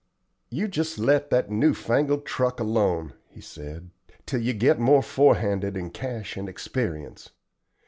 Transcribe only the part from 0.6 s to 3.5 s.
jest let that new fangled truck alone," he